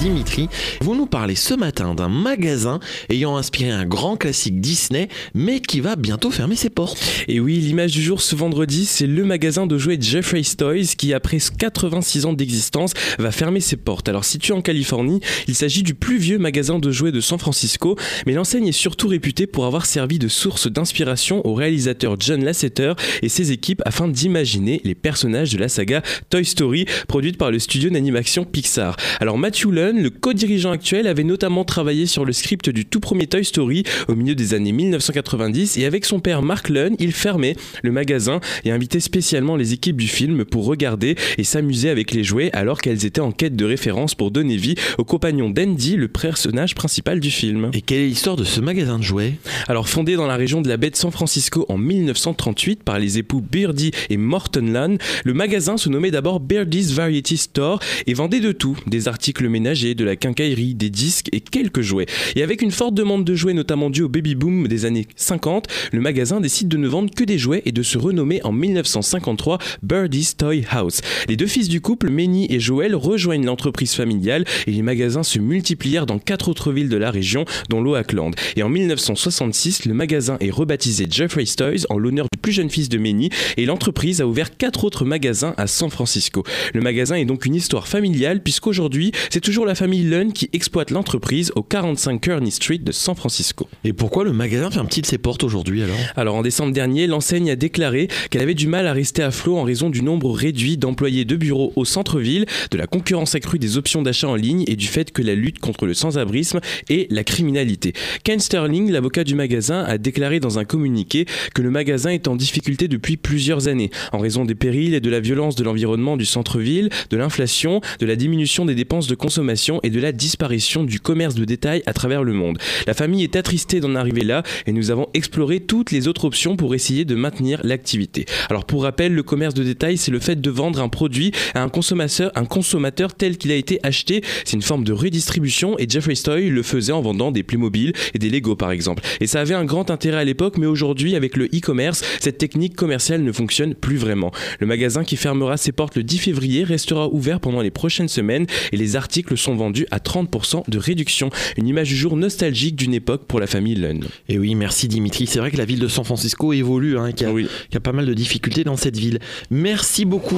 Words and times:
Dimitri, 0.00 0.48
vous 0.80 0.94
nous 0.94 1.04
parlez 1.04 1.34
ce 1.34 1.52
matin 1.52 1.94
d'un 1.94 2.08
magasin 2.08 2.80
ayant 3.10 3.36
inspiré 3.36 3.70
un 3.70 3.84
grand 3.84 4.16
classique 4.16 4.58
Disney, 4.58 5.08
mais 5.34 5.60
qui 5.60 5.80
va 5.80 5.94
bientôt 5.94 6.30
fermer 6.30 6.56
ses 6.56 6.70
portes. 6.70 6.98
Et 7.28 7.38
oui, 7.38 7.58
l'image 7.58 7.92
du 7.92 8.00
jour 8.00 8.22
ce 8.22 8.34
vendredi, 8.34 8.86
c'est 8.86 9.06
le 9.06 9.24
magasin 9.26 9.66
de 9.66 9.76
jouets 9.76 9.98
Jeffrey's 10.00 10.56
Toys 10.56 10.94
qui, 10.96 11.12
après 11.12 11.36
86 11.38 12.24
ans 12.24 12.32
d'existence, 12.32 12.94
va 13.18 13.30
fermer 13.30 13.60
ses 13.60 13.76
portes. 13.76 14.08
Alors, 14.08 14.24
situé 14.24 14.54
en 14.54 14.62
Californie, 14.62 15.20
il 15.48 15.54
s'agit 15.54 15.82
du 15.82 15.92
plus 15.92 16.16
vieux 16.16 16.38
magasin 16.38 16.78
de 16.78 16.90
jouets 16.90 17.12
de 17.12 17.20
San 17.20 17.38
Francisco, 17.38 17.96
mais 18.26 18.32
l'enseigne 18.32 18.68
est 18.68 18.72
surtout 18.72 19.08
réputée 19.08 19.46
pour 19.46 19.66
avoir 19.66 19.84
servi 19.84 20.18
de 20.18 20.28
source 20.28 20.66
d'inspiration 20.66 21.46
au 21.46 21.52
réalisateur 21.52 22.16
John 22.18 22.42
Lasseter 22.42 22.94
et 23.20 23.28
ses 23.28 23.52
équipes 23.52 23.82
afin 23.84 24.08
d'imaginer 24.08 24.80
les 24.82 24.94
personnages 24.94 25.52
de 25.52 25.58
la 25.58 25.68
saga 25.68 26.00
Toy 26.30 26.46
Story, 26.46 26.86
produite 27.06 27.36
par 27.36 27.50
le 27.50 27.58
studio 27.58 27.90
d'animation 27.90 28.46
Pixar. 28.46 28.96
Alors, 29.20 29.36
Matthew 29.36 29.70
Le 29.96 30.10
co-dirigeant 30.10 30.70
actuel, 30.70 31.06
avait 31.06 31.24
notamment 31.24 31.64
travaillé 31.64 32.06
sur 32.06 32.24
le 32.24 32.32
script 32.32 32.70
du 32.70 32.84
tout 32.84 33.00
premier 33.00 33.26
Toy 33.26 33.44
Story 33.44 33.82
au 34.06 34.14
milieu 34.14 34.34
des 34.34 34.54
années 34.54 34.72
1990 34.72 35.78
et 35.78 35.84
avec 35.84 36.04
son 36.04 36.20
père 36.20 36.42
Mark 36.42 36.68
Lunn, 36.68 36.94
il 36.98 37.12
fermait 37.12 37.56
le 37.82 37.90
magasin 37.90 38.40
et 38.64 38.70
invitait 38.70 39.00
spécialement 39.00 39.56
les 39.56 39.72
équipes 39.72 39.96
du 39.96 40.06
film 40.06 40.44
pour 40.44 40.64
regarder 40.64 41.16
et 41.38 41.44
s'amuser 41.44 41.90
avec 41.90 42.12
les 42.12 42.22
jouets 42.22 42.50
alors 42.52 42.80
qu'elles 42.80 43.04
étaient 43.04 43.20
en 43.20 43.32
quête 43.32 43.56
de 43.56 43.64
référence 43.64 44.14
pour 44.14 44.30
donner 44.30 44.56
vie 44.56 44.76
au 44.98 45.04
compagnon 45.04 45.50
d'Andy, 45.50 45.96
le 45.96 46.08
personnage 46.08 46.74
principal 46.74 47.18
du 47.18 47.30
film. 47.30 47.70
Et 47.72 47.80
quelle 47.80 48.00
est 48.00 48.06
l'histoire 48.06 48.36
de 48.36 48.44
ce 48.44 48.60
magasin 48.60 48.98
de 48.98 49.04
jouets? 49.04 49.34
Alors 49.66 49.88
fondé 49.88 50.14
dans 50.14 50.26
la 50.26 50.36
région 50.36 50.60
de 50.60 50.68
la 50.68 50.76
baie 50.76 50.90
de 50.90 50.96
San 50.96 51.10
Francisco 51.10 51.66
en 51.68 51.78
1938 51.78 52.84
par 52.84 52.98
les 52.98 53.18
époux 53.18 53.40
Birdie 53.40 53.90
et 54.08 54.16
Morton 54.16 54.66
Lunn, 54.72 54.98
le 55.24 55.34
magasin 55.34 55.76
se 55.76 55.88
nommait 55.88 56.12
d'abord 56.12 56.38
Birdie's 56.38 56.92
Variety 56.92 57.36
Store 57.36 57.80
et 58.06 58.14
vendait 58.14 58.40
de 58.40 58.52
tout, 58.52 58.78
des 58.86 59.08
articles 59.08 59.48
ménagers 59.48 59.79
de 59.80 60.04
la 60.04 60.16
quincaillerie, 60.16 60.74
des 60.74 60.90
disques 60.90 61.28
et 61.32 61.40
quelques 61.40 61.80
jouets. 61.80 62.06
Et 62.36 62.42
avec 62.42 62.62
une 62.62 62.70
forte 62.70 62.94
demande 62.94 63.24
de 63.24 63.34
jouets, 63.34 63.54
notamment 63.54 63.90
due 63.90 64.02
au 64.02 64.08
baby 64.08 64.34
boom 64.34 64.68
des 64.68 64.84
années 64.84 65.06
50, 65.16 65.66
le 65.92 66.00
magasin 66.00 66.40
décide 66.40 66.68
de 66.68 66.76
ne 66.76 66.88
vendre 66.88 67.12
que 67.14 67.24
des 67.24 67.38
jouets 67.38 67.62
et 67.64 67.72
de 67.72 67.82
se 67.82 67.98
renommer 67.98 68.40
en 68.44 68.52
1953 68.52 69.58
Birdie's 69.82 70.36
Toy 70.36 70.64
House. 70.70 71.00
Les 71.28 71.36
deux 71.36 71.46
fils 71.46 71.68
du 71.68 71.80
couple, 71.80 72.10
Manny 72.10 72.46
et 72.50 72.60
Joel, 72.60 72.94
rejoignent 72.94 73.46
l'entreprise 73.46 73.94
familiale 73.94 74.44
et 74.66 74.70
les 74.70 74.82
magasins 74.82 75.22
se 75.22 75.38
multiplièrent 75.38 76.06
dans 76.06 76.18
quatre 76.18 76.48
autres 76.48 76.72
villes 76.72 76.88
de 76.88 76.96
la 76.96 77.10
région, 77.10 77.44
dont 77.68 77.80
l'Oakland. 77.80 78.34
Et 78.56 78.62
en 78.62 78.68
1966, 78.68 79.86
le 79.86 79.94
magasin 79.94 80.36
est 80.40 80.50
rebaptisé 80.50 81.06
Jeffrey's 81.10 81.56
Toys 81.56 81.86
en 81.88 81.98
l'honneur 81.98 82.26
du 82.32 82.38
plus 82.38 82.52
jeune 82.52 82.70
fils 82.70 82.88
de 82.88 82.98
Manny 82.98 83.30
et 83.56 83.66
l'entreprise 83.66 84.20
a 84.20 84.26
ouvert 84.26 84.56
quatre 84.56 84.84
autres 84.84 85.04
magasins 85.04 85.54
à 85.56 85.66
San 85.66 85.90
Francisco. 85.90 86.44
Le 86.74 86.80
magasin 86.80 87.16
est 87.16 87.24
donc 87.24 87.46
une 87.46 87.54
histoire 87.54 87.88
familiale 87.88 88.42
puisqu'aujourd'hui, 88.42 89.12
c'est 89.30 89.40
toujours 89.40 89.66
la 89.66 89.69
famille 89.74 90.04
Lunn 90.04 90.32
qui 90.32 90.48
exploite 90.52 90.90
l'entreprise 90.90 91.52
au 91.54 91.62
45 91.62 92.20
Kearney 92.20 92.50
Street 92.50 92.78
de 92.78 92.92
San 92.92 93.14
Francisco. 93.14 93.68
Et 93.84 93.92
pourquoi 93.92 94.24
le 94.24 94.32
magasin 94.32 94.70
ferme-t-il 94.70 95.06
ses 95.06 95.18
portes 95.18 95.44
aujourd'hui 95.44 95.82
alors? 95.82 95.96
Alors 96.16 96.34
en 96.34 96.42
décembre 96.42 96.72
dernier, 96.72 97.06
l'enseigne 97.06 97.50
a 97.50 97.56
déclaré 97.56 98.08
qu'elle 98.30 98.42
avait 98.42 98.54
du 98.54 98.66
mal 98.66 98.86
à 98.86 98.92
rester 98.92 99.22
à 99.22 99.30
flot 99.30 99.56
en 99.56 99.62
raison 99.62 99.90
du 99.90 100.02
nombre 100.02 100.30
réduit 100.30 100.76
d'employés 100.76 101.24
de 101.24 101.36
bureaux 101.36 101.72
au 101.76 101.84
centre-ville, 101.84 102.46
de 102.70 102.76
la 102.76 102.86
concurrence 102.86 103.34
accrue 103.34 103.58
des 103.58 103.76
options 103.76 104.02
d'achat 104.02 104.28
en 104.28 104.34
ligne 104.34 104.64
et 104.66 104.76
du 104.76 104.86
fait 104.86 105.12
que 105.12 105.22
la 105.22 105.34
lutte 105.34 105.58
contre 105.58 105.86
le 105.86 105.94
sans-abrisme 105.94 106.60
et 106.88 107.06
la 107.10 107.24
criminalité. 107.24 107.92
Ken 108.24 108.40
Sterling, 108.40 108.90
l'avocat 108.90 109.24
du 109.24 109.34
magasin, 109.34 109.82
a 109.84 109.98
déclaré 109.98 110.40
dans 110.40 110.58
un 110.58 110.64
communiqué 110.64 111.26
que 111.54 111.62
le 111.62 111.70
magasin 111.70 112.10
est 112.10 112.28
en 112.28 112.36
difficulté 112.36 112.88
depuis 112.88 113.16
plusieurs 113.16 113.68
années 113.68 113.90
en 114.12 114.18
raison 114.18 114.44
des 114.44 114.54
périls 114.54 114.94
et 114.94 115.00
de 115.00 115.10
la 115.10 115.20
violence 115.20 115.56
de 115.56 115.64
l'environnement 115.64 116.16
du 116.16 116.26
centre-ville, 116.26 116.90
de 117.10 117.16
l'inflation, 117.16 117.80
de 117.98 118.06
la 118.06 118.16
diminution 118.16 118.64
des 118.64 118.74
dépenses 118.74 119.06
de 119.06 119.14
consommation 119.14 119.59
et 119.82 119.90
de 119.90 120.00
la 120.00 120.12
disparition 120.12 120.84
du 120.84 121.00
commerce 121.00 121.34
de 121.34 121.44
détail 121.44 121.82
à 121.86 121.92
travers 121.92 122.24
le 122.24 122.32
monde. 122.32 122.58
La 122.86 122.94
famille 122.94 123.24
est 123.24 123.36
attristée 123.36 123.80
d'en 123.80 123.94
arriver 123.94 124.22
là 124.22 124.42
et 124.66 124.72
nous 124.72 124.90
avons 124.90 125.08
exploré 125.12 125.60
toutes 125.60 125.90
les 125.90 126.08
autres 126.08 126.24
options 126.24 126.56
pour 126.56 126.74
essayer 126.74 127.04
de 127.04 127.14
maintenir 127.14 127.60
l'activité. 127.62 128.24
Alors 128.48 128.64
pour 128.64 128.84
rappel, 128.84 129.14
le 129.14 129.22
commerce 129.22 129.54
de 129.54 129.62
détail, 129.62 129.98
c'est 129.98 130.10
le 130.10 130.18
fait 130.18 130.40
de 130.40 130.50
vendre 130.50 130.80
un 130.80 130.88
produit 130.88 131.32
à 131.54 131.62
un 131.62 131.68
consommateur, 131.68 132.32
un 132.34 132.46
consommateur 132.46 133.14
tel 133.14 133.36
qu'il 133.36 133.52
a 133.52 133.56
été 133.56 133.80
acheté. 133.82 134.22
C'est 134.44 134.56
une 134.56 134.62
forme 134.62 134.84
de 134.84 134.92
redistribution 134.92 135.78
et 135.78 135.86
Jeffrey 135.88 136.14
Stoy 136.14 136.48
le 136.48 136.62
faisait 136.62 136.92
en 136.92 137.02
vendant 137.02 137.30
des 137.30 137.42
Playmobil 137.42 137.92
et 138.14 138.18
des 138.18 138.30
Lego 138.30 138.56
par 138.56 138.70
exemple. 138.70 139.02
Et 139.20 139.26
ça 139.26 139.40
avait 139.40 139.54
un 139.54 139.64
grand 139.64 139.90
intérêt 139.90 140.18
à 140.18 140.24
l'époque, 140.24 140.56
mais 140.56 140.66
aujourd'hui 140.66 141.16
avec 141.16 141.36
le 141.36 141.46
e-commerce, 141.46 142.02
cette 142.20 142.38
technique 142.38 142.76
commerciale 142.76 143.22
ne 143.22 143.32
fonctionne 143.32 143.74
plus 143.74 143.96
vraiment. 143.96 144.30
Le 144.58 144.66
magasin 144.66 145.04
qui 145.04 145.16
fermera 145.16 145.56
ses 145.56 145.72
portes 145.72 145.96
le 145.96 146.02
10 146.02 146.18
février 146.18 146.64
restera 146.64 147.08
ouvert 147.08 147.40
pendant 147.40 147.60
les 147.60 147.70
prochaines 147.70 148.08
semaines 148.08 148.46
et 148.72 148.76
les 148.76 148.96
articles 148.96 149.36
sont 149.40 149.54
vendus 149.54 149.86
à 149.90 149.98
30% 149.98 150.68
de 150.68 150.78
réduction. 150.78 151.30
Une 151.56 151.68
image 151.68 151.88
du 151.88 151.96
jour 151.96 152.16
nostalgique 152.16 152.76
d'une 152.76 152.94
époque 152.94 153.26
pour 153.26 153.40
la 153.40 153.46
famille 153.46 153.74
Lunn. 153.74 154.04
Et 154.28 154.38
oui, 154.38 154.54
merci 154.54 154.88
Dimitri. 154.88 155.26
C'est 155.26 155.38
vrai 155.38 155.50
que 155.50 155.56
la 155.56 155.64
ville 155.64 155.80
de 155.80 155.88
San 155.88 156.04
Francisco 156.04 156.52
évolue, 156.52 156.98
hein, 156.98 157.12
qu'il 157.12 157.28
y, 157.28 157.42
y, 157.42 157.76
a 157.76 157.80
pas 157.80 157.92
mal 157.92 158.06
de 158.06 158.14
difficultés 158.14 158.64
dans 158.64 158.76
cette 158.76 158.96
ville. 158.96 159.18
Merci 159.50 160.04
beaucoup. 160.04 160.36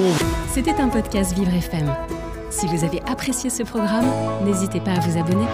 C'était 0.53 0.71
un 0.71 0.89
podcast 0.89 1.37
Vivre 1.37 1.53
FM. 1.53 1.93
Si 2.49 2.67
vous 2.67 2.83
avez 2.83 3.01
apprécié 3.07 3.49
ce 3.49 3.63
programme, 3.63 4.05
n'hésitez 4.45 4.79
pas 4.79 4.91
à 4.91 4.99
vous 4.99 5.17
abonner. 5.17 5.45